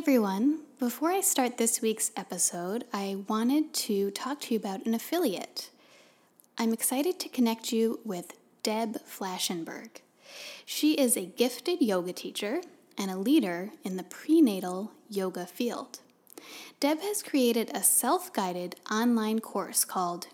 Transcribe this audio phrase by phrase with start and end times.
[0.00, 0.60] everyone.
[0.78, 5.68] Before I start this week's episode, I wanted to talk to you about an affiliate.
[6.56, 8.32] I'm excited to connect you with
[8.62, 10.00] Deb Flashenberg.
[10.64, 12.62] She is a gifted yoga teacher
[12.96, 15.98] and a leader in the prenatal yoga field.
[16.80, 20.28] Deb has created a self guided online course called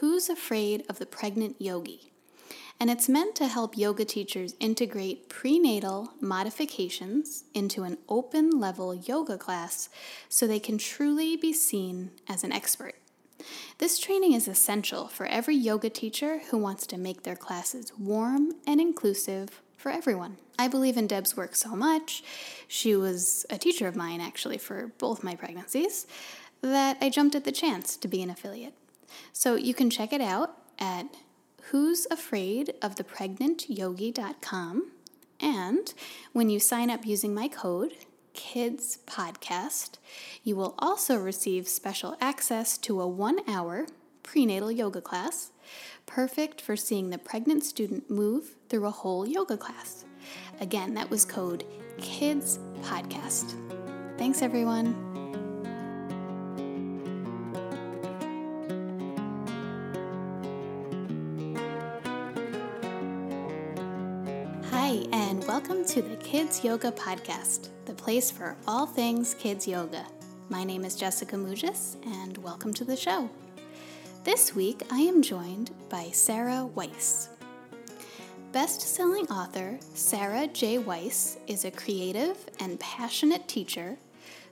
[0.00, 2.11] Who's Afraid of the Pregnant Yogi?
[2.82, 9.38] And it's meant to help yoga teachers integrate prenatal modifications into an open level yoga
[9.38, 9.88] class
[10.28, 12.96] so they can truly be seen as an expert.
[13.78, 18.50] This training is essential for every yoga teacher who wants to make their classes warm
[18.66, 20.38] and inclusive for everyone.
[20.58, 22.24] I believe in Deb's work so much,
[22.66, 26.08] she was a teacher of mine actually for both my pregnancies,
[26.62, 28.74] that I jumped at the chance to be an affiliate.
[29.32, 31.06] So you can check it out at
[31.72, 34.90] who's afraid of the pregnant yogi.com
[35.40, 35.94] and
[36.34, 37.92] when you sign up using my code
[38.34, 39.96] kids podcast
[40.44, 43.86] you will also receive special access to a 1 hour
[44.22, 45.50] prenatal yoga class
[46.04, 50.04] perfect for seeing the pregnant student move through a whole yoga class.
[50.60, 51.64] Again that was code
[51.96, 53.56] kids podcast
[54.18, 55.21] thanks everyone
[65.62, 70.04] welcome to the Kids Yoga Podcast, the place for all things kids yoga.
[70.48, 73.30] My name is Jessica Mugis, and welcome to the show.
[74.24, 77.28] This week, I am joined by Sara Weis.
[78.50, 80.78] Best selling author Sara J.
[80.78, 83.96] Weis is a creative and passionate teacher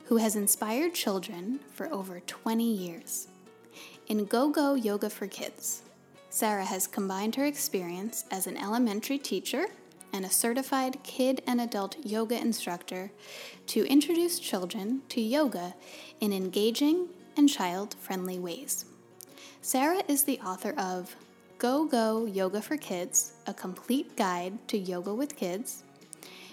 [0.05, 3.27] who has inspired children for over 20 years.
[4.06, 5.83] In Go Go Yoga for Kids,
[6.28, 9.66] Sara has combined her experience as an elementary teacher
[10.12, 13.11] and a certified kid and adult yoga instructor
[13.66, 15.75] to introduce children to yoga
[16.20, 18.84] in engaging and child friendly ways.
[19.62, 21.14] Sara is the author of
[21.58, 25.84] Go Go Yoga for Kids, a complete guide to yoga with kids,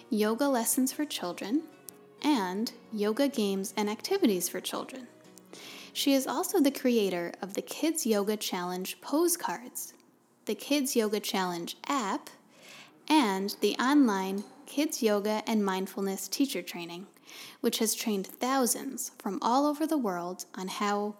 [0.09, 1.63] Yoga Lessons for Children,
[2.21, 5.07] and Yoga Games and Activities for Children.
[5.93, 9.93] She is also the creator of the Kids Yoga Challenge pose cards,
[10.45, 12.29] the Kids Yoga Challenge app,
[13.09, 17.07] and the online Kids Yoga and Mindfulness Teacher Training,
[17.61, 21.15] which has trained thousands from all over the world on how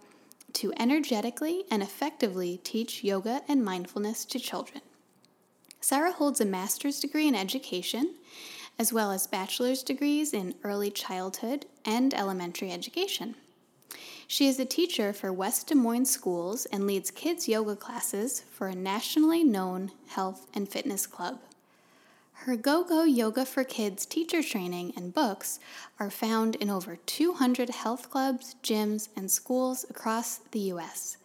[0.53, 4.81] to energetically and effectively teach yoga and mindfulness to children.
[5.81, 8.15] Sara holds a master's degree in education,
[8.79, 13.35] as well as bachelor's degrees in early childhood and elementary education.
[14.27, 18.67] She is a teacher for West Des Moines schools and leads kids' yoga classes for
[18.67, 21.39] a nationally known health and fitness club.
[22.41, 25.59] Her Go Go Yoga for Kids teacher training and books
[25.99, 31.17] are found in over 200 health clubs, gyms, and schools across the U.S.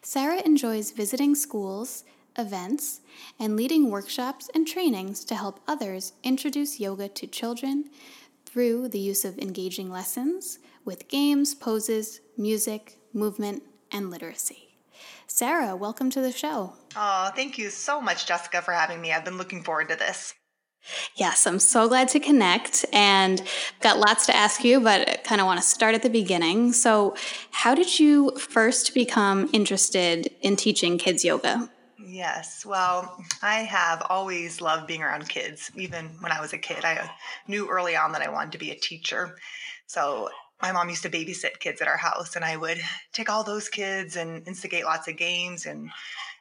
[0.00, 2.04] Sara enjoys visiting schools,
[2.38, 3.02] events,
[3.38, 7.90] and leading workshops and trainings to help others introduce yoga to children
[8.46, 14.78] through the use of engaging lessons with games, poses, music, movement, and literacy.
[15.26, 16.72] Sara, welcome to the show.
[16.96, 19.12] Oh, thank you so much, Jessica, for having me.
[19.12, 20.34] I've been looking forward to this.
[21.16, 23.42] Yes, I'm so glad to connect and
[23.80, 26.72] got lots to ask you, but kind of want to start at the beginning.
[26.72, 27.14] So,
[27.50, 31.70] how did you first become interested in teaching kids yoga?
[31.98, 35.70] Yes, well, I have always loved being around kids.
[35.76, 37.10] Even when I was a kid, I
[37.46, 39.36] knew early on that I wanted to be a teacher.
[39.86, 40.28] So,
[40.60, 42.80] my mom used to babysit kids at our house, and I would
[43.12, 45.90] take all those kids and instigate lots of games and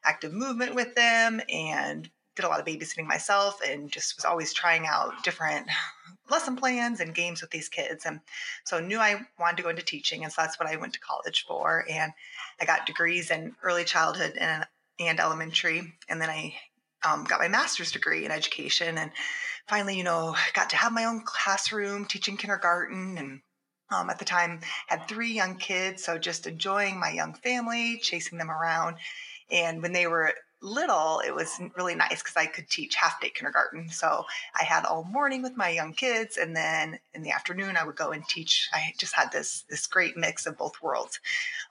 [0.04, 4.54] active movement with them and did a lot of babysitting myself and just was always
[4.54, 5.68] trying out different
[6.30, 8.06] lesson plans and games with these kids.
[8.06, 8.20] And
[8.64, 10.24] so knew I wanted to go into teaching.
[10.24, 11.86] And so that's what I went to college for.
[11.90, 12.12] And
[12.60, 14.66] I got degrees in early childhood and,
[15.00, 15.94] and elementary.
[16.08, 16.56] And then I
[17.04, 19.12] um, got my master's degree in education and
[19.68, 23.42] finally, you know, got to have my own classroom teaching kindergarten and
[23.92, 28.38] um, at the time had three young kids so just enjoying my young family chasing
[28.38, 28.96] them around
[29.52, 33.30] and when they were little, it was really nice because I could teach half day
[33.30, 33.90] kindergarten.
[33.90, 34.26] So
[34.60, 37.96] I had all morning with my young kids, and then in the afternoon I would
[37.96, 38.70] go and teach.
[38.72, 41.20] I just had this this great mix of both worlds.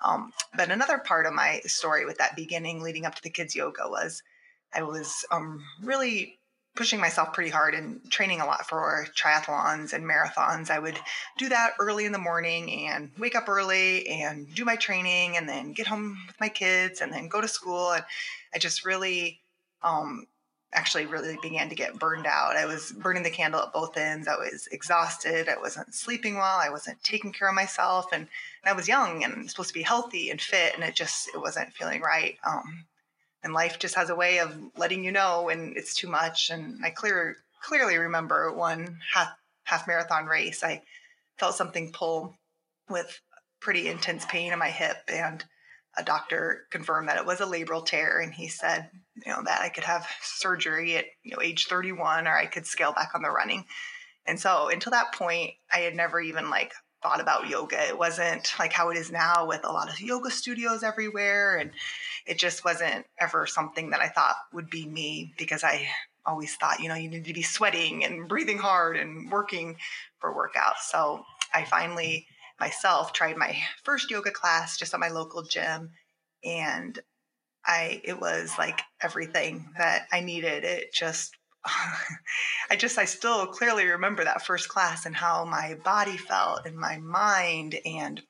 [0.04, 3.54] Um, but another part of my story with that beginning, leading up to the kids
[3.54, 4.22] yoga, was
[4.75, 6.39] I was um, really
[6.80, 10.70] pushing myself pretty hard and training a lot for triathlons and marathons.
[10.70, 10.98] I would
[11.36, 15.46] do that early in the morning and wake up early and do my training and
[15.46, 17.92] then get home with my kids and then go to school.
[17.92, 18.02] And
[18.54, 19.40] I just really
[19.82, 20.26] um,
[20.72, 22.56] actually really began to get burned out.
[22.56, 24.26] I was burning the candle at both ends.
[24.26, 25.50] I was exhausted.
[25.50, 26.60] I wasn't sleeping well.
[26.62, 28.06] I wasn't taking care of myself.
[28.10, 30.72] And, and I was young and supposed to be healthy and fit.
[30.74, 32.38] And it just, it wasn't feeling right.
[32.42, 32.86] Um,
[33.42, 36.50] and life just has a way of letting you know when it's too much.
[36.50, 39.28] And I clear, clearly remember one half,
[39.64, 40.62] half marathon race.
[40.62, 40.82] I
[41.38, 42.37] felt something pull
[42.88, 43.20] with
[43.60, 44.96] pretty intense pain in my hip.
[45.08, 45.44] And
[45.96, 48.88] a doctor confirmed that it was a labral tear and he said
[49.25, 52.66] you know that i could have surgery at you know age 31 or i could
[52.66, 53.64] scale back on the running
[54.26, 56.72] and so until that point i had never even like
[57.02, 60.31] thought about yoga it wasn't like how it is now with a lot of yoga
[60.31, 61.70] studios everywhere and
[62.26, 65.87] it just wasn't ever something that i thought would be me because i
[66.26, 69.76] always thought you know you need to be sweating and breathing hard and working
[70.19, 71.25] for workouts so
[71.55, 72.26] i finally
[72.58, 75.91] myself tried my first yoga class just at my local gym
[76.44, 77.00] and
[77.67, 80.64] I it was like everything that I needed.
[80.64, 81.37] It just
[82.70, 86.76] I just I still clearly remember that first class and how my body felt and
[86.76, 88.22] my mind and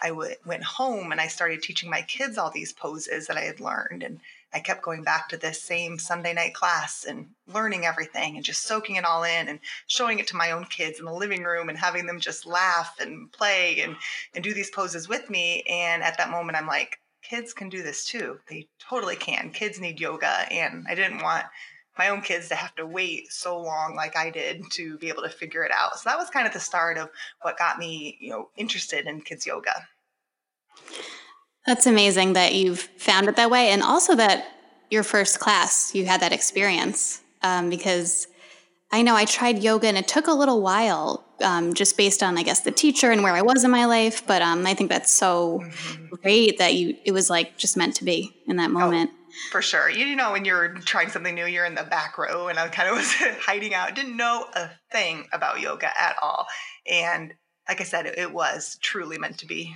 [0.00, 3.42] I w- went home and I started teaching my kids all these poses that I
[3.42, 4.20] had learned and
[4.52, 8.62] I kept going back to this same Sunday night class and learning everything and just
[8.62, 11.68] soaking it all in and showing it to my own kids in the living room
[11.68, 13.96] and having them just laugh and play and,
[14.34, 15.62] and do these poses with me.
[15.68, 18.38] And at that moment, I'm like, kids can do this too.
[18.48, 19.50] They totally can.
[19.50, 20.50] Kids need yoga.
[20.50, 21.44] And I didn't want
[21.98, 25.22] my own kids to have to wait so long like I did to be able
[25.22, 25.98] to figure it out.
[25.98, 27.08] So that was kind of the start of
[27.42, 29.86] what got me, you know, interested in kids yoga.
[31.66, 33.70] That's amazing that you've found it that way.
[33.70, 34.46] And also that
[34.90, 37.22] your first class, you had that experience.
[37.42, 38.26] Um, because
[38.92, 42.38] I know I tried yoga and it took a little while um, just based on,
[42.38, 44.26] I guess, the teacher and where I was in my life.
[44.26, 46.14] But um, I think that's so mm-hmm.
[46.22, 49.10] great that you, it was like just meant to be in that oh, moment.
[49.12, 49.15] Oh,
[49.50, 49.88] for sure.
[49.88, 52.88] You, know, when you're trying something new, you're in the back row and I kind
[52.88, 56.46] of was hiding out, didn't know a thing about yoga at all.
[56.90, 57.34] And
[57.68, 59.74] like I said, it, it was truly meant to be.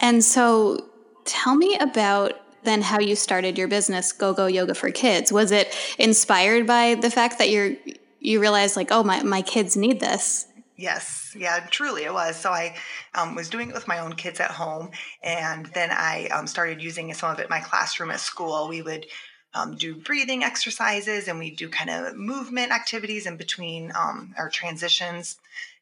[0.00, 0.78] And so
[1.24, 2.34] tell me about
[2.64, 6.94] then how you started your business go go yoga for kids was it inspired by
[6.94, 7.72] the fact that you're
[8.20, 10.46] you realized like oh my, my kids need this
[10.76, 12.74] yes yeah truly it was so i
[13.14, 14.90] um, was doing it with my own kids at home
[15.22, 18.82] and then i um, started using some of it in my classroom at school we
[18.82, 19.06] would
[19.54, 24.48] um, do breathing exercises and we do kind of movement activities in between um, our
[24.48, 25.36] transitions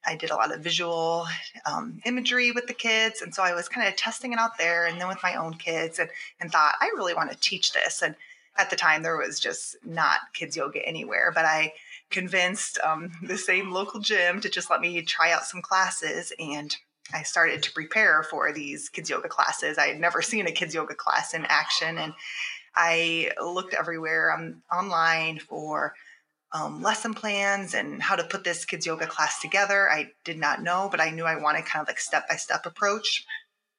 [0.05, 1.27] I did a lot of visual
[1.65, 3.23] um, imagery with the kids.
[3.23, 5.55] And so I was kind of testing it out there and then with my own
[5.55, 6.11] kids and,
[6.41, 8.03] and thought, I really want to teach this.
[8.03, 8.17] And
[8.59, 11.73] at the time, there was just not kids yoga anywhere, but I
[12.13, 16.33] convinced um, the same local gym to just let me try out some classes.
[16.39, 16.75] And
[17.13, 19.79] I started to prepare for these kids yoga classes.
[19.79, 21.99] I had never seen a kids yoga class in action.
[21.99, 22.15] And
[22.77, 25.95] I looked everywhere um, online for
[26.53, 29.91] um, lesson plans and how to put this kids yoga class together.
[29.91, 32.67] I did not know, but I knew I wanted kind of like step by step
[32.67, 33.25] approach.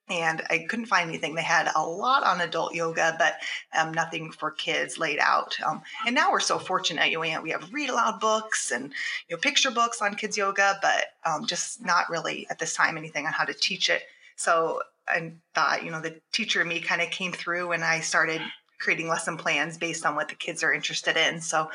[0.10, 1.34] And I couldn't find anything.
[1.34, 3.36] They had a lot on adult yoga, but
[3.78, 5.56] um, nothing for kids laid out.
[5.66, 7.10] Um, and now we're so fortunate.
[7.10, 8.92] You know, we have read aloud books and
[9.30, 12.98] you know picture books on kids yoga, but um, just not really at this time
[12.98, 14.04] anything on how to teach it.
[14.36, 18.02] So I thought, you know, the teacher in me kind of came through, and I
[18.02, 18.42] started
[18.80, 21.40] creating lesson plans based on what the kids are interested in.
[21.40, 21.70] So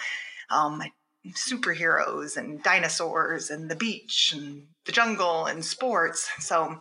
[0.50, 0.82] um,
[1.28, 6.30] superheroes and dinosaurs and the beach and the jungle and sports.
[6.38, 6.80] So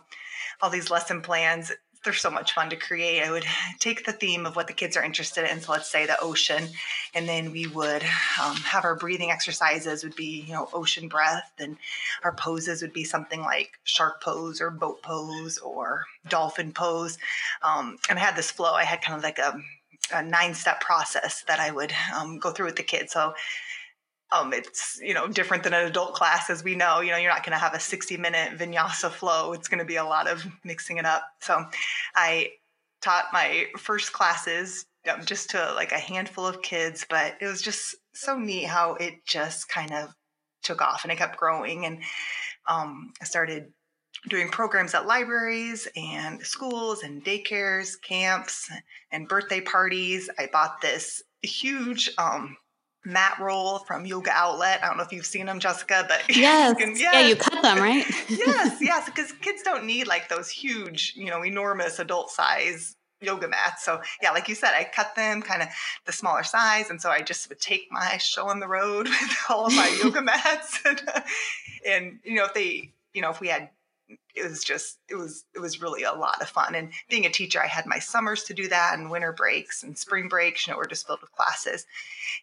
[0.60, 1.72] all these lesson plans,
[2.04, 3.22] they're so much fun to create.
[3.22, 3.44] I would
[3.80, 5.60] take the theme of what the kids are interested in.
[5.60, 6.68] So let's say the ocean,
[7.14, 8.02] and then we would
[8.42, 11.76] um, have our breathing exercises would be, you know, ocean breath, and
[12.22, 17.18] our poses would be something like shark pose or boat pose or dolphin pose.
[17.62, 18.72] Um, and I had this flow.
[18.72, 19.60] I had kind of like a
[20.14, 23.12] a nine step process that I would um, go through with the kids.
[23.12, 23.34] So
[24.30, 27.00] um, it's you know different than an adult class, as we know.
[27.00, 29.52] You know, you're not going to have a 60 minute vinyasa flow.
[29.52, 31.22] It's going to be a lot of mixing it up.
[31.40, 31.64] So,
[32.14, 32.50] I
[33.00, 37.62] taught my first classes um, just to like a handful of kids, but it was
[37.62, 40.14] just so neat how it just kind of
[40.62, 41.86] took off and it kept growing.
[41.86, 42.02] And
[42.66, 43.72] um, I started
[44.28, 48.68] doing programs at libraries and schools and daycares, camps,
[49.12, 50.28] and birthday parties.
[50.38, 52.56] I bought this huge um,
[53.04, 54.80] mat roll from Yoga Outlet.
[54.82, 57.00] I don't know if you've seen them, Jessica, but yes, can, yes.
[57.00, 58.04] yeah, you cut them, right?
[58.28, 63.48] yes, yes, because kids don't need like those huge, you know, enormous adult size yoga
[63.48, 63.84] mats.
[63.84, 65.68] So yeah, like you said, I cut them kind of
[66.06, 69.36] the smaller size, and so I just would take my show on the road with
[69.48, 71.20] all of my yoga mats, and, uh,
[71.86, 73.70] and you know if they, you know, if we had
[74.34, 76.74] it was just it was it was really a lot of fun.
[76.74, 79.96] And being a teacher i had my summers to do that and winter breaks and
[79.96, 81.86] spring breaks you know were just filled with classes.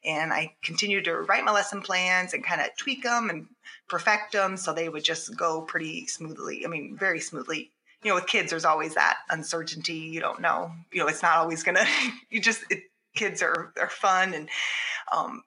[0.04, 3.48] And i continued to write my lesson plans and kind of tweak them and
[3.88, 7.72] perfect them so they would just go pretty smoothly i mean very smoothly.
[8.04, 11.38] You know with kids there's always that uncertainty you don't know you know it's not
[11.38, 11.86] always gonna
[12.30, 12.84] you just it,
[13.16, 14.50] kids are are fun and
[15.12, 15.44] um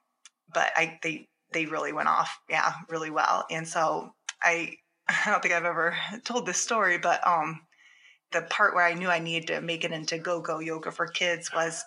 [0.53, 3.45] but i they they really went off yeah really well.
[3.51, 4.77] And so i
[5.09, 7.61] I don't think I've ever told this story, but um,
[8.33, 11.07] the part where I knew I needed to make it into go go yoga for
[11.07, 11.85] kids was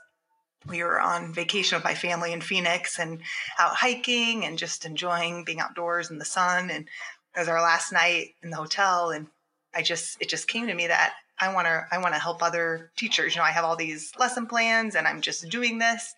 [0.68, 3.22] we were on vacation with my family in Phoenix and
[3.60, 6.70] out hiking and just enjoying being outdoors in the sun.
[6.70, 6.88] And
[7.36, 9.10] it was our last night in the hotel.
[9.10, 9.28] And
[9.74, 12.44] I just, it just came to me that I want to, I want to help
[12.44, 13.34] other teachers.
[13.34, 16.14] You know, I have all these lesson plans and I'm just doing this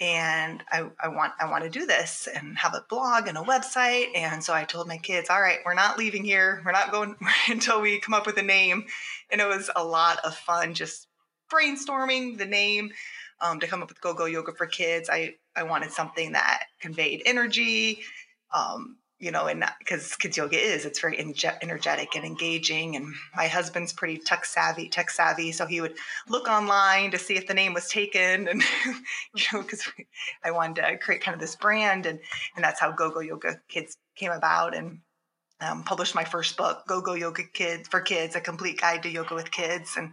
[0.00, 3.42] and I, I want I want to do this and have a blog and a
[3.42, 4.08] website.
[4.16, 6.62] And so I told my kids, all right, we're not leaving here.
[6.64, 7.16] We're not going
[7.48, 8.86] until we come up with a name.
[9.30, 11.06] And it was a lot of fun just
[11.52, 12.90] brainstorming the name
[13.40, 15.08] um, to come up with Go Go Yoga for Kids.
[15.10, 18.00] I I wanted something that conveyed energy,
[18.52, 22.96] um, you know, and because kids yoga is, it's very energetic and engaging.
[22.96, 25.94] And my husband's pretty tech savvy, tech savvy, so he would
[26.28, 28.62] look online to see if the name was taken, and
[29.34, 29.86] you know, because
[30.44, 32.18] I wanted to create kind of this brand, and
[32.56, 34.98] and that's how Go Go Yoga Kids came about, and
[35.60, 39.10] um, published my first book, Go Go Yoga Kids for Kids: A Complete Guide to
[39.10, 40.10] Yoga with Kids, and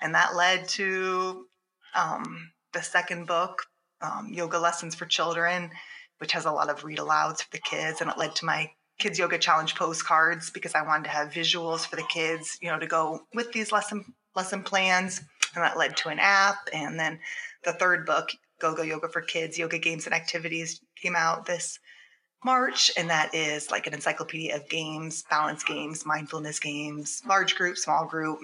[0.00, 1.46] and that led to
[1.94, 3.62] um, the second book,
[4.02, 5.70] um, Yoga Lessons for Children
[6.24, 8.00] which has a lot of read alouds for the kids.
[8.00, 11.28] And it led to my kids yoga challenge pose cards because I wanted to have
[11.28, 15.20] visuals for the kids, you know, to go with these lesson lesson plans.
[15.54, 16.56] And that led to an app.
[16.72, 17.20] And then
[17.62, 21.78] the third book, Go Go Yoga for Kids, Yoga Games and Activities, came out this
[22.42, 27.76] March, and that is like an encyclopedia of games, balance games, mindfulness games, large group,
[27.76, 28.38] small group,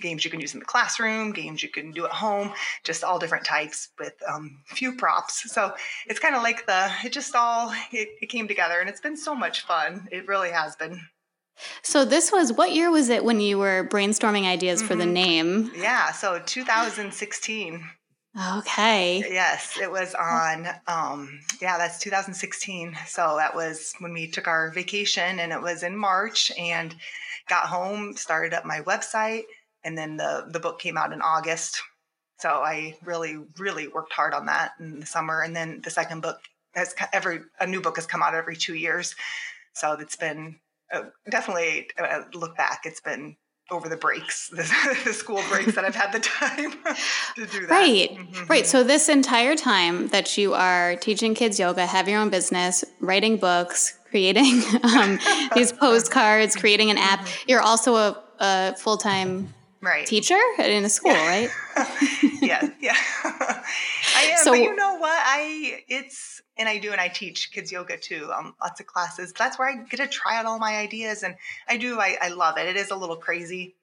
[0.00, 2.52] games you can use in the classroom, games you can do at home,
[2.84, 5.50] just all different types with um, few props.
[5.52, 5.72] So
[6.06, 9.16] it's kind of like the, it just all, it, it came together and it's been
[9.16, 10.08] so much fun.
[10.10, 11.00] It really has been.
[11.82, 14.88] So this was what year was it when you were brainstorming ideas mm-hmm.
[14.88, 15.12] for the mm-hmm.
[15.12, 15.72] name?
[15.76, 17.84] Yeah, so 2016.
[18.58, 19.24] Okay.
[19.28, 22.96] Yes, it was on um yeah, that's 2016.
[23.06, 26.94] So that was when we took our vacation and it was in March and
[27.48, 29.42] got home, started up my website
[29.84, 31.82] and then the the book came out in August.
[32.38, 36.22] So I really really worked hard on that in the summer, and then the second
[36.22, 36.40] book
[36.74, 39.14] has every a new book has come out every two years.
[39.74, 40.58] So it's been
[40.92, 42.82] uh, definitely uh, look back.
[42.84, 43.36] It's been
[43.70, 44.68] over the breaks, the,
[45.04, 46.72] the, school breaks that I've had the time
[47.36, 47.70] to do that.
[47.70, 48.46] Right, mm-hmm.
[48.46, 48.66] right.
[48.66, 53.36] So this entire time that you are teaching kids yoga, have your own business, writing
[53.36, 55.18] books, creating um,
[55.54, 57.44] these pose cards, creating an app, mm-hmm.
[57.48, 60.06] you're also a, a full time right.
[60.06, 61.50] teacher in a school right?
[62.40, 62.96] Yeah yeah.
[63.24, 65.18] I am so, but you know what?
[65.22, 69.32] I it's and i do and i teach kids yoga too um, lots of classes.
[69.32, 71.36] That's where i get to try out all my ideas and
[71.68, 72.66] i do i, I love it.
[72.66, 73.76] It is a little crazy.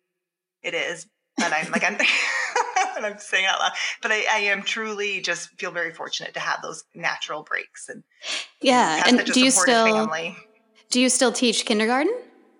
[0.63, 1.93] It is but i'm like i'm
[2.97, 6.39] and i'm saying out loud but I, I, am truly just feel very fortunate to
[6.39, 8.03] have those natural breaks and
[8.61, 10.35] yeah and, and do you still family.
[10.89, 12.13] do you still teach kindergarten?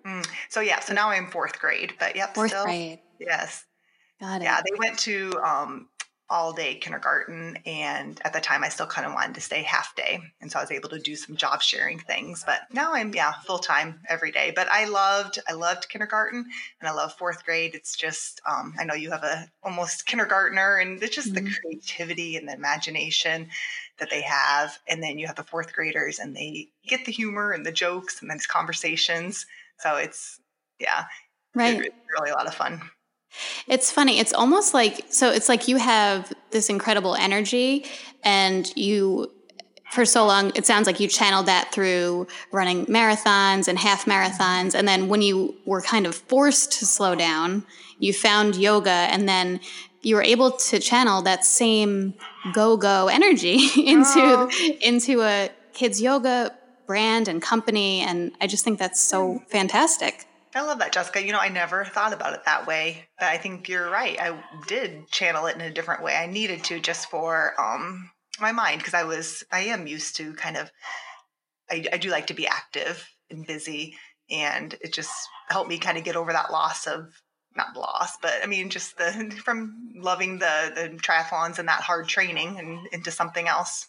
[0.06, 0.26] Mm.
[0.48, 3.64] so yeah so now i'm fourth grade but yep fourth still, grade Yes.
[4.20, 4.44] Got it.
[4.44, 5.88] Yeah, they went to um,
[6.30, 7.56] all day kindergarten.
[7.64, 10.20] And at the time, I still kind of wanted to stay half day.
[10.40, 12.42] And so I was able to do some job sharing things.
[12.44, 14.52] But now I'm, yeah, full time every day.
[14.54, 16.44] But I loved, I loved kindergarten
[16.80, 17.74] and I love fourth grade.
[17.74, 21.44] It's just, um, I know you have a almost kindergartner and it's just mm-hmm.
[21.46, 23.48] the creativity and the imagination
[23.98, 24.78] that they have.
[24.86, 28.20] And then you have the fourth graders and they get the humor and the jokes
[28.20, 29.46] and then conversations.
[29.78, 30.40] So it's,
[30.78, 31.04] yeah,
[31.54, 31.80] right.
[31.80, 32.82] It's really a lot of fun.
[33.66, 34.18] It's funny.
[34.18, 37.86] It's almost like so it's like you have this incredible energy
[38.24, 39.30] and you
[39.90, 44.74] for so long it sounds like you channeled that through running marathons and half marathons
[44.74, 47.64] and then when you were kind of forced to slow down,
[47.98, 49.60] you found yoga and then
[50.02, 52.14] you were able to channel that same
[52.52, 54.50] go-go energy into oh.
[54.80, 56.54] into a kids yoga
[56.86, 60.26] brand and company and I just think that's so fantastic.
[60.54, 61.24] I love that, Jessica.
[61.24, 64.18] You know, I never thought about it that way, but I think you're right.
[64.20, 66.16] I did channel it in a different way.
[66.16, 70.32] I needed to just for um, my mind because I was, I am used to
[70.34, 70.70] kind of,
[71.70, 73.96] I, I do like to be active and busy,
[74.30, 75.12] and it just
[75.48, 77.12] helped me kind of get over that loss of
[77.56, 82.08] not loss, but I mean, just the from loving the the triathlons and that hard
[82.08, 83.88] training and into something else.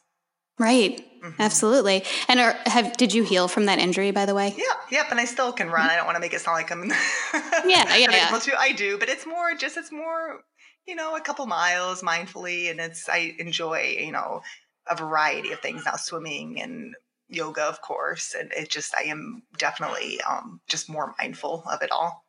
[0.59, 1.05] Right.
[1.23, 1.41] Mm-hmm.
[1.41, 2.03] Absolutely.
[2.27, 4.53] And are, have did you heal from that injury, by the way?
[4.57, 5.07] Yeah, yep.
[5.09, 5.89] And I still can run.
[5.89, 6.85] I don't want to make it sound like I'm
[7.65, 8.29] yeah, yeah, yeah.
[8.29, 8.59] able to.
[8.59, 10.41] I do, but it's more just it's more
[10.85, 14.41] you know a couple miles mindfully, and it's I enjoy you know
[14.89, 16.95] a variety of things now, swimming and
[17.27, 21.91] yoga, of course, and it just I am definitely um, just more mindful of it
[21.91, 22.25] all.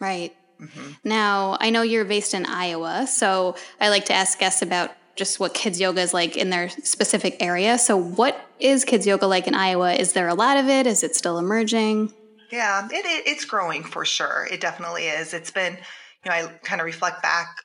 [0.00, 0.34] Right.
[0.60, 0.92] Mm-hmm.
[1.04, 5.40] Now I know you're based in Iowa, so I like to ask guests about just
[5.40, 7.78] what kids yoga is like in their specific area.
[7.78, 9.94] So, what is kids yoga like in Iowa?
[9.94, 10.86] Is there a lot of it?
[10.86, 12.12] Is it still emerging?
[12.52, 14.46] Yeah, it, it, it's growing for sure.
[14.50, 15.34] It definitely is.
[15.34, 15.74] It's been,
[16.24, 17.56] you know, I kind of reflect back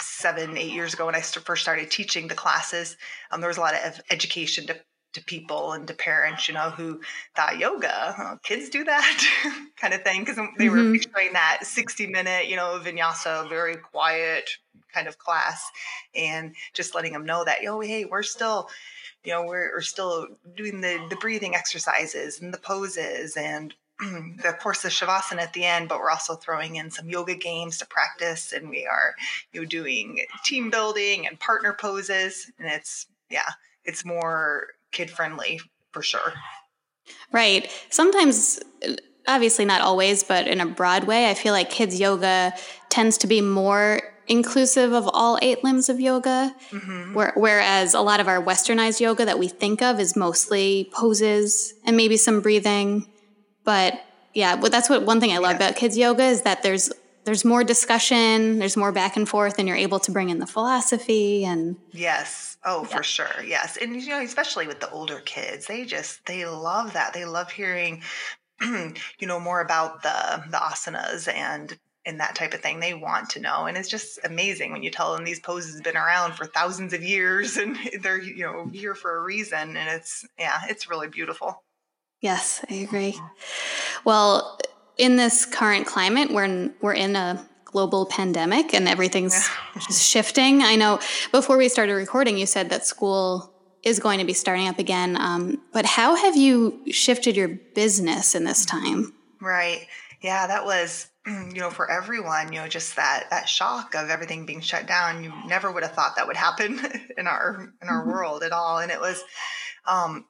[0.00, 2.96] seven, eight years ago when I first started teaching the classes.
[3.30, 4.76] Um, there was a lot of education to,
[5.14, 7.00] to people and to parents, you know, who
[7.34, 9.24] thought yoga, oh, kids do that
[9.76, 10.92] kind of thing, because they mm-hmm.
[10.92, 14.50] were picturing that 60 minute, you know, vinyasa, very quiet,
[14.94, 15.70] kind of class
[16.14, 18.68] and just letting them know that, yo, hey, we're still,
[19.24, 24.48] you know, we're, we're still doing the, the breathing exercises and the poses and the,
[24.48, 27.78] of course the shavasana at the end, but we're also throwing in some yoga games
[27.78, 29.14] to practice and we are,
[29.52, 32.50] you know, doing team building and partner poses.
[32.58, 33.50] And it's, yeah,
[33.84, 35.60] it's more kid friendly
[35.92, 36.32] for sure.
[37.32, 37.70] Right.
[37.90, 38.60] Sometimes
[39.26, 42.54] obviously not always, but in a broad way, I feel like kids yoga
[42.88, 46.54] tends to be more inclusive of all eight limbs of yoga.
[46.70, 47.14] Mm-hmm.
[47.14, 51.74] Where, whereas a lot of our westernized yoga that we think of is mostly poses
[51.84, 53.10] and maybe some breathing.
[53.64, 54.00] But
[54.32, 55.68] yeah, but that's what one thing I love yeah.
[55.68, 56.90] about kids yoga is that there's
[57.24, 60.46] there's more discussion, there's more back and forth, and you're able to bring in the
[60.46, 62.56] philosophy and yes.
[62.66, 62.96] Oh, yeah.
[62.96, 63.44] for sure.
[63.44, 63.76] Yes.
[63.76, 67.12] And you know, especially with the older kids, they just they love that.
[67.12, 68.02] They love hearing
[68.62, 72.80] you know more about the the asanas and and that type of thing.
[72.80, 73.66] They want to know.
[73.66, 76.92] And it's just amazing when you tell them these poses have been around for thousands
[76.92, 79.76] of years and they're, you know, here for a reason.
[79.76, 81.62] And it's, yeah, it's really beautiful.
[82.20, 83.18] Yes, I agree.
[84.04, 84.58] Well,
[84.96, 89.48] in this current climate, we're in, we're in a global pandemic and everything's
[89.90, 90.62] shifting.
[90.62, 91.00] I know
[91.32, 95.16] before we started recording, you said that school is going to be starting up again.
[95.20, 99.12] Um, but how have you shifted your business in this time?
[99.40, 99.86] Right.
[100.22, 104.44] Yeah, that was you know for everyone you know just that that shock of everything
[104.44, 106.78] being shut down you never would have thought that would happen
[107.18, 108.10] in our in our mm-hmm.
[108.10, 109.22] world at all and it was
[109.86, 110.26] um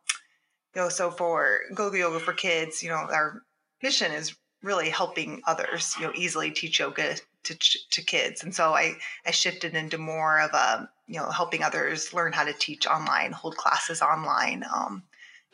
[0.75, 3.43] you know so for gogo yoga for kids you know our
[3.83, 7.55] mission is really helping others you know easily teach yoga to
[7.91, 8.43] to kids.
[8.43, 8.97] And so i
[9.27, 13.33] i shifted into more of a you know helping others learn how to teach online
[13.33, 14.65] hold classes online.
[14.75, 15.03] Um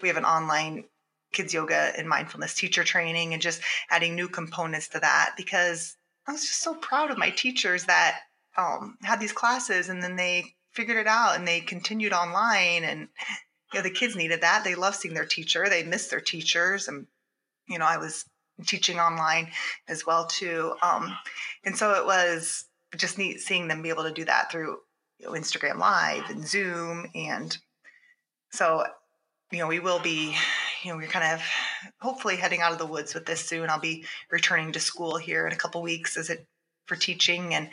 [0.00, 0.84] we have an online
[1.32, 5.96] kids yoga and mindfulness teacher training and just adding new components to that because
[6.26, 8.20] I was just so proud of my teachers that
[8.56, 13.08] um, had these classes and then they figured it out and they continued online and
[13.72, 14.64] you know the kids needed that.
[14.64, 15.68] They love seeing their teacher.
[15.68, 17.06] They miss their teachers and
[17.68, 18.24] you know I was
[18.66, 19.48] teaching online
[19.88, 21.16] as well too um,
[21.64, 22.64] and so it was
[22.96, 24.78] just neat seeing them be able to do that through
[25.18, 27.56] you know, Instagram live and Zoom and
[28.50, 28.84] so
[29.50, 30.36] you know we will be
[30.82, 31.42] you know, we're kind of
[32.00, 33.68] hopefully heading out of the woods with this soon.
[33.68, 36.46] I'll be returning to school here in a couple weeks as it
[36.86, 37.68] for teaching, and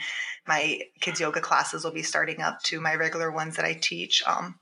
[0.47, 4.21] my kids yoga classes will be starting up to my regular ones that I teach.
[4.27, 4.55] Um,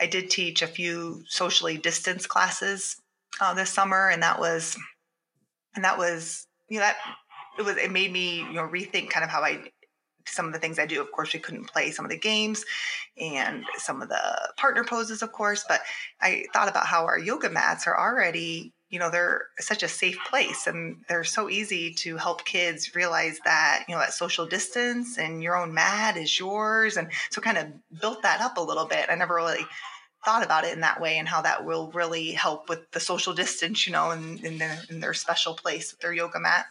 [0.00, 2.96] I did teach a few socially distanced classes
[3.40, 4.76] uh, this summer, and that was,
[5.76, 6.96] and that was, you know, that
[7.58, 9.70] it was it made me you know rethink kind of how I
[10.28, 11.00] some of the things I do.
[11.00, 12.64] Of course, we couldn't play some of the games
[13.16, 15.80] and some of the partner poses, of course, but
[16.20, 20.18] I thought about how our yoga mats are already, you know, they're such a safe
[20.28, 25.18] place and they're so easy to help kids realize that, you know, that social distance
[25.18, 26.96] and your own mat is yours.
[26.96, 27.66] And so kind of
[28.00, 29.06] built that up a little bit.
[29.08, 29.64] I never really
[30.24, 33.32] thought about it in that way and how that will really help with the social
[33.32, 36.66] distance, you know, in, in, their, in their special place with their yoga mat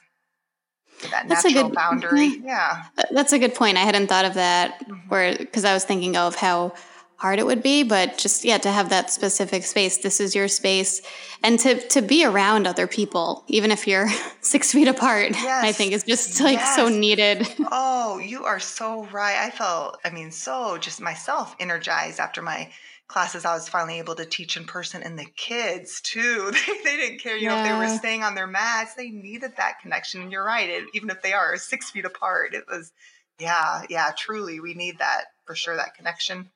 [1.01, 2.41] that that's natural a good, boundary.
[2.43, 2.83] Yeah.
[3.11, 3.77] That's a good point.
[3.77, 5.09] I hadn't thought of that mm-hmm.
[5.09, 6.73] where because I was thinking of how
[7.17, 9.97] hard it would be, but just yeah, to have that specific space.
[9.97, 11.01] This is your space.
[11.43, 14.09] And to to be around other people, even if you're
[14.41, 15.63] six feet apart, yes.
[15.63, 16.75] I think is just like yes.
[16.75, 17.47] so needed.
[17.71, 19.37] Oh, you are so right.
[19.37, 22.69] I felt, I mean, so just myself energized after my
[23.07, 26.51] classes I was finally able to teach in person and the kids too.
[26.65, 27.55] They, they didn't care, you yeah.
[27.55, 30.21] know, if they were staying on their mats, they needed that connection.
[30.21, 32.91] And you're right, it, even if they are six feet apart, it was,
[33.39, 36.49] yeah, yeah, truly, we need that for sure, that connection.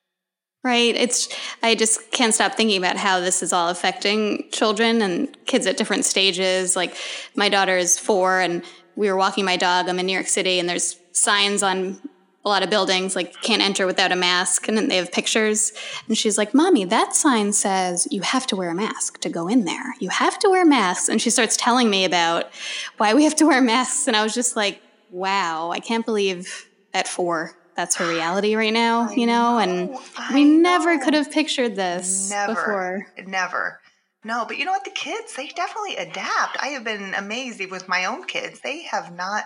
[0.64, 0.94] Right.
[0.96, 1.30] It's,
[1.64, 5.78] I just can't stop thinking about how this is all affecting children and kids at
[5.78, 6.76] different stages.
[6.76, 6.98] Like
[7.36, 8.64] my daughter is four and
[8.98, 9.88] we were walking my dog.
[9.88, 12.02] I'm in New York City and there's signs on
[12.46, 15.74] a lot of buildings like can't enter without a mask and then they have pictures.
[16.08, 19.48] And she's like mommy that sign says you have to wear a mask to go
[19.48, 19.94] in there.
[20.00, 21.10] You have to wear masks.
[21.10, 22.50] And she starts telling me about
[22.98, 26.68] why we have to wear masks and i was just like wow i can't believe
[26.94, 29.98] at four that's her reality right now you know, know and
[30.34, 30.62] we know.
[30.62, 33.08] never could have pictured this never, before.
[33.26, 33.80] Never.
[34.24, 34.86] No but you know what?
[34.86, 36.58] The kids they definitely adapt.
[36.62, 38.60] I have been amazed with my own kids.
[38.62, 39.46] They have not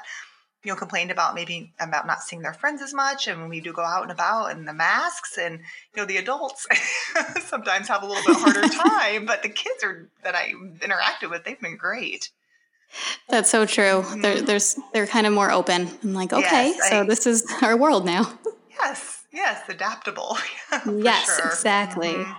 [0.64, 3.28] you know, complained about maybe about not seeing their friends as much.
[3.28, 6.18] And when we do go out and about and the masks and, you know, the
[6.18, 6.66] adults
[7.42, 11.44] sometimes have a little bit harder time, but the kids are that I interacted with,
[11.44, 12.30] they've been great.
[13.28, 13.84] That's so true.
[13.84, 14.22] Mm-hmm.
[14.22, 14.60] They're, they're,
[14.94, 15.90] they're kind of more open.
[16.02, 18.32] I'm like, okay, yes, so I, this is our world now.
[18.70, 20.38] Yes, yes, adaptable.
[20.86, 21.48] yes, sure.
[21.48, 22.14] exactly.
[22.14, 22.32] Mm-hmm.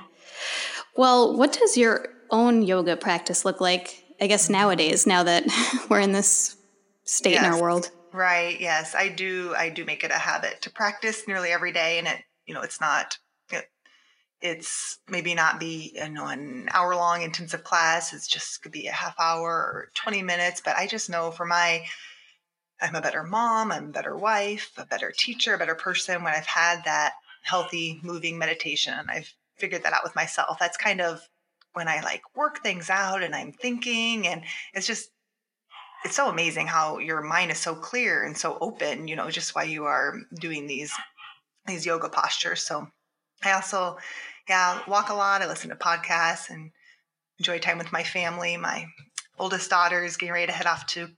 [0.97, 4.03] Well, what does your own yoga practice look like?
[4.21, 4.55] I guess mm-hmm.
[4.55, 5.45] nowadays, now that
[5.91, 6.57] we're in this
[7.05, 7.45] state yes.
[7.45, 7.91] in our world.
[8.15, 8.61] Right.
[8.61, 9.55] Yes, I do.
[9.57, 12.61] I do make it a habit to practice nearly every day, and it, you know,
[12.63, 13.19] it's not.
[13.51, 13.69] It,
[14.43, 18.13] it's maybe not be you know an hour long intensive class.
[18.15, 20.61] It's just could be a half hour or twenty minutes.
[20.65, 21.85] But I just know for my,
[22.81, 23.73] I'm a better mom.
[23.73, 28.01] I'm a better wife, a better teacher, a better person when I've had that healthy
[28.03, 29.07] moving meditation.
[29.09, 30.59] I've figured that out with myself.
[30.61, 31.29] That's kind of
[31.75, 35.11] when I like work things out and I'm thinking, and it's just
[36.05, 39.55] it's so amazing how your mind is so clear and so open you know just
[39.55, 40.93] while you are doing these
[41.67, 42.63] these yoga postures.
[42.63, 42.89] So
[43.43, 43.97] i also
[44.49, 45.43] yeah walk a lot.
[45.43, 46.71] I listen to podcasts and
[47.39, 48.57] enjoy time with my family.
[48.57, 48.87] My
[49.39, 51.09] oldest daughter is getting ready to head off to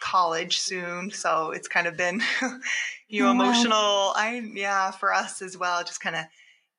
[0.00, 2.22] college soon so it's kind of been
[3.08, 4.12] you know emotional.
[4.16, 6.24] I yeah for us as well just kind of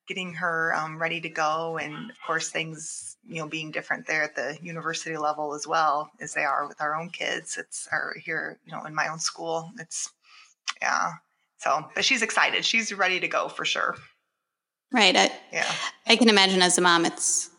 [0.07, 4.23] getting her um, ready to go and of course things you know being different there
[4.23, 7.57] at the university level as well as they are with our own kids.
[7.57, 9.71] It's our here you know in my own school.
[9.79, 10.11] It's
[10.81, 11.13] yeah.
[11.57, 12.65] So but she's excited.
[12.65, 13.95] She's ready to go for sure.
[14.91, 15.15] Right.
[15.15, 15.71] I, yeah.
[16.07, 17.49] I can imagine as a mom it's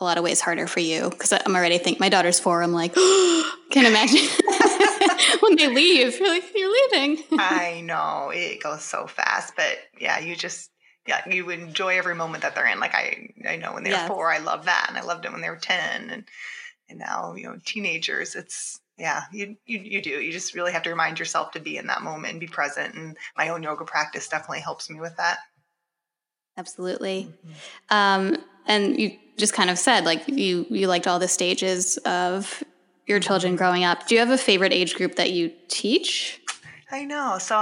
[0.00, 2.62] a lot of ways harder for you because i'm already think my daughter's four.
[2.62, 4.20] I'm like oh, can't imagine
[5.40, 6.18] when they leave.
[6.18, 7.24] You're like you're leaving.
[7.32, 8.30] I know.
[8.32, 9.54] It goes so fast.
[9.56, 10.70] But yeah you just
[11.08, 12.80] yeah, you enjoy every moment that they're in.
[12.80, 15.32] Like I, I know when they were four, I love that, and I loved it
[15.32, 16.24] when they were ten, and
[16.90, 18.34] and now you know teenagers.
[18.34, 20.10] It's yeah, you, you you do.
[20.10, 22.94] You just really have to remind yourself to be in that moment and be present.
[22.94, 25.38] And my own yoga practice definitely helps me with that.
[26.58, 27.32] Absolutely.
[27.32, 27.96] Mm-hmm.
[27.96, 32.62] Um, and you just kind of said like you you liked all the stages of
[33.06, 33.58] your children mm-hmm.
[33.58, 34.06] growing up.
[34.06, 36.42] Do you have a favorite age group that you teach?
[36.90, 37.38] I know.
[37.38, 37.56] So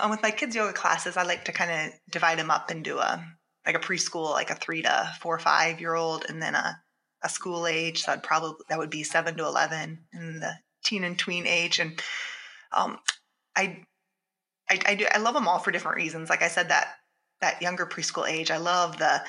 [0.00, 2.84] um, with my kids' yoga classes, I like to kind of divide them up and
[2.84, 3.24] do a
[3.66, 6.80] like a preschool, like a three to four five year old, and then a
[7.22, 8.02] a school age.
[8.04, 11.80] So I'd probably that would be seven to eleven, in the teen and tween age.
[11.80, 12.00] And
[12.72, 12.98] um,
[13.56, 13.84] I,
[14.70, 16.30] I, I do I love them all for different reasons.
[16.30, 16.88] Like I said, that
[17.40, 19.22] that younger preschool age, I love the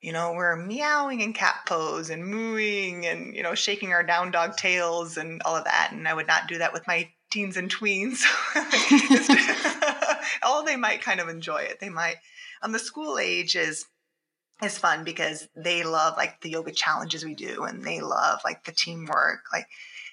[0.00, 4.30] you know, we're meowing in cat pose and mooing and, you know, shaking our down
[4.30, 5.90] dog tails and all of that.
[5.92, 8.22] And I would not do that with my teens and tweens.
[10.42, 11.80] oh, they might kind of enjoy it.
[11.80, 12.16] They might.
[12.62, 13.86] On the school age is
[14.62, 18.64] is fun because they love like the yoga challenges we do and they love like
[18.64, 19.66] the teamwork like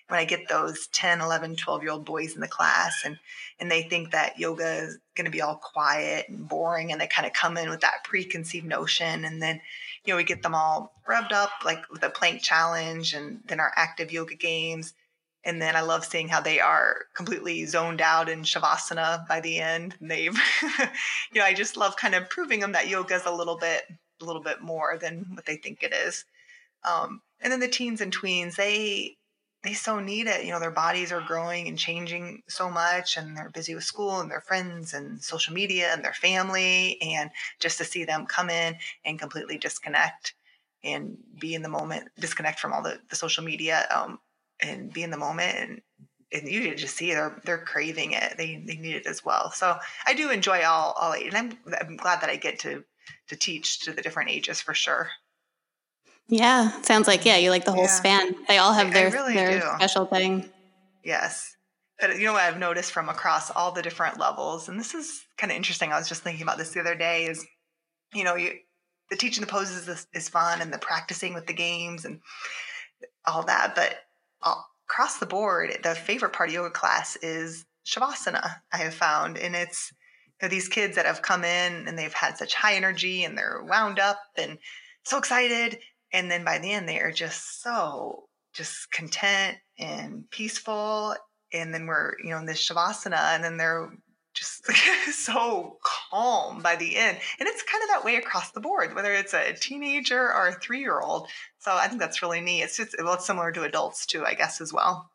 [0.08, 3.18] when i get those 10 11 12 year old boys in the class and
[3.60, 7.08] and they think that yoga is going to be all quiet and boring and they
[7.08, 9.60] kind of come in with that preconceived notion and then
[10.06, 13.60] you know we get them all rubbed up like with the plank challenge and then
[13.60, 14.94] our active yoga games
[15.48, 19.60] and then I love seeing how they are completely zoned out in shavasana by the
[19.60, 19.96] end.
[20.02, 20.38] And they've,
[21.32, 23.84] you know, I just love kind of proving them that yoga is a little bit,
[24.22, 26.26] a little bit more than what they think it is.
[26.84, 29.16] Um, and then the teens and tweens, they,
[29.64, 30.44] they so need it.
[30.44, 34.20] You know, their bodies are growing and changing so much, and they're busy with school
[34.20, 37.02] and their friends and social media and their family.
[37.02, 37.30] And
[37.62, 40.34] just to see them come in and completely disconnect
[40.84, 44.20] and be in the moment, disconnect from all the, the social media, um,
[44.62, 45.82] and be in the moment and
[46.34, 48.36] and you just see they're they're craving it.
[48.38, 49.52] They they need it as well.
[49.52, 52.84] So I do enjoy all all eight, and I'm I'm glad that I get to
[53.28, 55.10] to teach to the different ages for sure.
[56.28, 57.90] Yeah, sounds like yeah, you like the whole yeah.
[57.90, 58.36] span.
[58.48, 59.66] They all have their really their do.
[59.78, 60.50] special thing.
[61.04, 61.56] Yes.
[62.00, 65.26] But you know what I've noticed from across all the different levels, and this is
[65.38, 65.92] kind of interesting.
[65.92, 67.26] I was just thinking about this the other day.
[67.26, 67.46] Is
[68.14, 68.52] you know you
[69.10, 72.20] the teaching the poses is, is fun, and the practicing with the games and
[73.26, 73.96] all that, but
[74.44, 78.56] across the board, the favorite part of yoga class is shavasana.
[78.74, 79.92] I have found, and it's
[80.42, 83.38] you know, these kids that have come in and they've had such high energy and
[83.38, 84.58] they're wound up and
[85.04, 85.80] so excited,
[86.14, 91.16] and then by the end they are just so just content and peaceful.
[91.54, 93.90] And then we're you know in this shavasana, and then they're
[94.38, 94.66] just
[95.14, 97.18] so calm by the end.
[97.40, 100.60] And it's kind of that way across the board, whether it's a teenager or a
[100.60, 101.28] three year old.
[101.60, 102.64] So I think that's really neat.
[102.64, 105.12] It's just, well, it's similar to adults too, I guess, as well.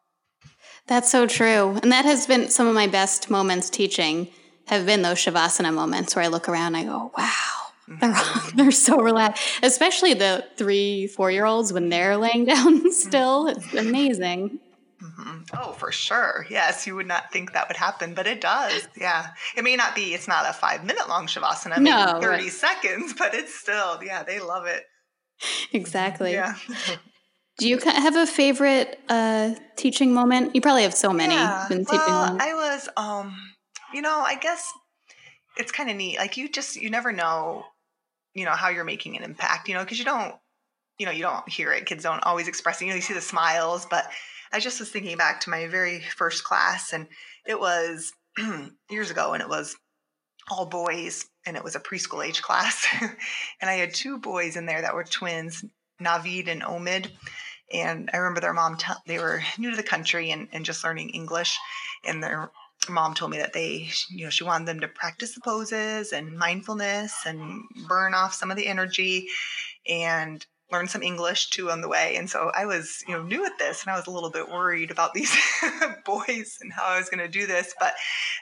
[0.87, 1.78] That's so true.
[1.82, 4.28] And that has been some of my best moments teaching
[4.66, 8.56] have been those Shavasana moments where I look around and I go, wow, they're, mm-hmm.
[8.56, 13.48] they're so relaxed, especially the three, four year olds when they're laying down still.
[13.48, 14.58] It's amazing.
[15.02, 15.38] Mm-hmm.
[15.54, 16.46] Oh, for sure.
[16.48, 18.86] Yes, you would not think that would happen, but it does.
[18.96, 19.28] Yeah.
[19.56, 22.52] It may not be, it's not a five minute long Shavasana, maybe no, 30 right.
[22.52, 24.84] seconds, but it's still, yeah, they love it.
[25.72, 26.32] Exactly.
[26.32, 26.54] Yeah.
[27.58, 30.54] Do you have a favorite uh, teaching moment?
[30.54, 31.34] You probably have so many.
[31.34, 31.66] Yeah.
[31.68, 33.36] well, I was, um,
[33.92, 34.72] you know, I guess
[35.56, 36.18] it's kind of neat.
[36.18, 37.64] Like you just, you never know,
[38.34, 40.34] you know, how you're making an impact, you know, because you don't,
[40.98, 41.86] you know, you don't hear it.
[41.86, 42.84] Kids don't always express, it.
[42.84, 44.04] you know, you see the smiles, but
[44.52, 47.06] I just was thinking back to my very first class, and
[47.46, 48.12] it was
[48.90, 49.76] years ago, and it was
[50.50, 52.86] all boys, and it was a preschool age class.
[53.60, 55.64] and I had two boys in there that were twins,
[56.00, 57.10] Navid and Omid.
[57.72, 60.84] And I remember their mom, t- they were new to the country and, and just
[60.84, 61.56] learning English.
[62.04, 62.50] And their
[62.88, 66.36] mom told me that they, you know, she wanted them to practice the poses and
[66.36, 69.28] mindfulness and burn off some of the energy.
[69.88, 72.16] And learn some English too on the way.
[72.16, 74.48] And so I was, you know, new at this and I was a little bit
[74.48, 75.37] worried about these
[76.04, 77.74] boys and how I was going to do this.
[77.78, 77.94] But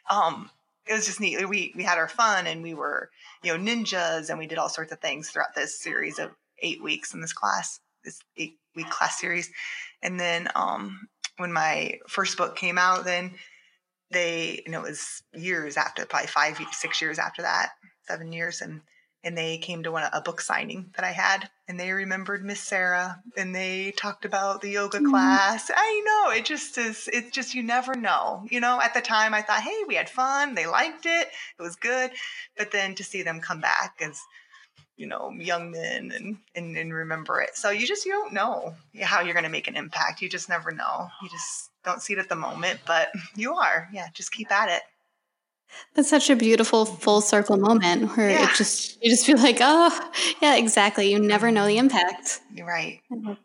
[0.08, 0.50] um,
[0.86, 1.46] it was just neat.
[1.48, 3.10] We, we had our fun and we were,
[3.42, 6.82] you know, ninjas and we did all sorts of things throughout this series of eight
[6.82, 9.50] weeks in this class, this eight week class series.
[10.02, 13.32] And then um, when my first book came out, then
[14.12, 17.70] they, you know, it was years after, probably five, six years after that,
[18.06, 18.60] seven years.
[18.60, 18.80] And
[19.22, 22.60] and they came to one, a book signing that I had, and they remembered Miss
[22.60, 25.10] Sara, and they talked about the yoga mm-hmm.
[25.10, 25.70] class.
[25.74, 27.08] I know it just is.
[27.12, 28.46] It's just you never know.
[28.50, 30.54] You know, at the time I thought, hey, we had fun.
[30.54, 31.28] They liked it.
[31.58, 32.10] It was good.
[32.56, 34.20] But then to see them come back as
[35.00, 38.74] you know young men and, and and remember it so you just you don't know
[39.00, 42.12] how you're going to make an impact you just never know you just don't see
[42.12, 44.82] it at the moment but you are yeah just keep at it
[45.94, 48.44] that's such a beautiful full circle moment where yeah.
[48.44, 51.10] it just you just feel like, oh, yeah, exactly.
[51.10, 52.40] You never know the impact.
[52.54, 53.00] You're right.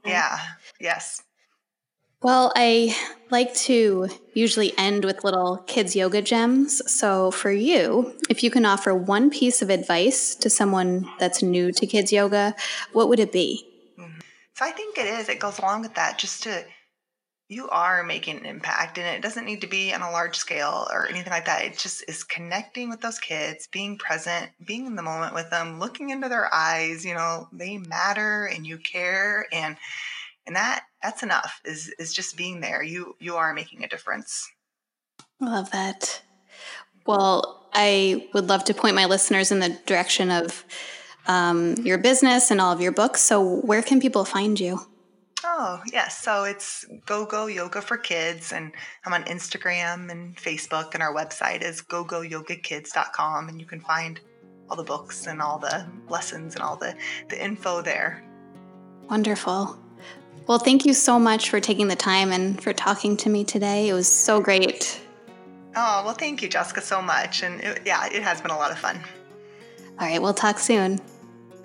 [0.06, 0.40] Yeah.
[0.80, 1.24] Yes.
[2.22, 2.96] Well, I
[3.30, 6.82] like to usually end with little kids yoga gems.
[6.92, 11.72] So for you, if you can offer one piece of advice to someone that's new
[11.74, 12.56] to kids yoga,
[12.94, 13.68] what would it be?
[14.00, 14.20] Mm-hmm.
[14.56, 15.30] So I think it is.
[15.30, 16.66] It goes along with that just to
[17.48, 20.88] you are making an impact and it doesn't need to be on a large scale
[20.92, 21.64] or anything like that.
[21.64, 25.80] It just is connecting with those kids being present being in the moment with them
[25.80, 29.78] looking into their eyes you know they matter and you care and
[30.48, 32.82] and that that's enough is is just being there.
[32.82, 34.52] You you are making a difference.
[35.42, 36.22] I love that.
[37.06, 40.64] Well i would love to point my listeners in the direction of
[41.28, 43.20] um, your business and all of your books.
[43.20, 44.80] So where can people find you
[45.48, 46.18] Oh, yes.
[46.18, 48.72] So it's Go Go Yoga for Kids, and
[49.06, 54.20] I'm on Instagram and Facebook, and our website is gogoyogakids.com, and you can find
[54.68, 56.96] all the books and all the lessons and all the,
[57.30, 58.24] the info there.
[59.08, 59.78] Wonderful.
[60.48, 63.88] Well, thank you so much for taking the time and for talking to me today.
[63.88, 65.00] It was so great.
[65.76, 67.44] Oh, well, thank you, Jessica, so much.
[67.44, 69.00] And it, yeah, it has been a lot of fun.
[70.00, 71.00] All right, we'll talk soon.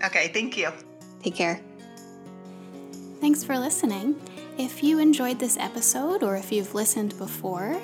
[0.04, 0.70] Okay, thank you.
[1.22, 1.62] Take care.
[3.20, 4.18] Thanks for listening.
[4.56, 7.78] If you enjoyed this episode or if you've listened before,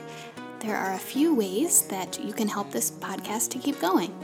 [0.61, 4.15] there are a few ways that you can help this podcast to keep going.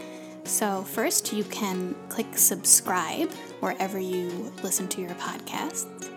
[0.44, 6.11] So, first, you can click subscribe wherever you listen to your podcasts.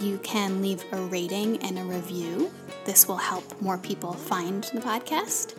[0.00, 2.50] You can leave a rating and a review.
[2.84, 5.56] This will help more people find the podcast.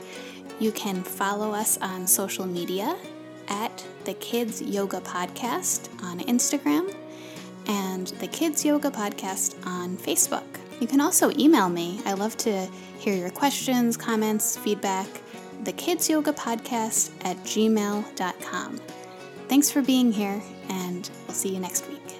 [0.59, 2.97] You can follow us on social media
[3.47, 6.93] at the Kids Yoga Podcast on Instagram
[7.67, 10.43] and the Kids Yoga Podcast on Facebook.
[10.79, 12.01] You can also email me.
[12.05, 12.65] I love to
[12.99, 15.07] hear your questions, comments, feedback.
[15.63, 18.81] The Kids Yoga Podcast at gmail.com.
[19.47, 22.12] Thanks for being here, and we'll see you next week.